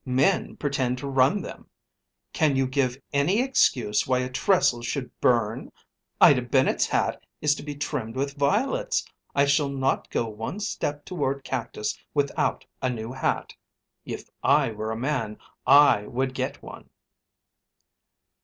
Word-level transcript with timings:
Men 0.03 0.57
pretend 0.57 0.97
to 0.97 1.07
run 1.07 1.43
them. 1.43 1.67
Can 2.33 2.55
you 2.55 2.65
give 2.65 2.99
any 3.13 3.39
excuse 3.39 4.07
why 4.07 4.21
a 4.21 4.31
trestle 4.31 4.81
should 4.81 5.11
burn? 5.21 5.71
Ida 6.19 6.41
Bennet's 6.41 6.87
hat 6.87 7.23
is 7.39 7.53
to 7.53 7.61
be 7.61 7.75
trimmed 7.75 8.15
with 8.15 8.33
violets. 8.35 9.05
I 9.35 9.45
shall 9.45 9.69
not 9.69 10.09
go 10.09 10.27
one 10.27 10.59
step 10.59 11.05
toward 11.05 11.43
Cactus 11.43 11.99
without 12.15 12.65
a 12.81 12.89
new 12.89 13.11
hat. 13.13 13.53
If 14.03 14.27
I 14.43 14.71
were 14.71 14.89
a 14.89 14.97
man 14.97 15.37
I 15.67 16.07
would 16.07 16.33
get 16.33 16.63
one." 16.63 16.89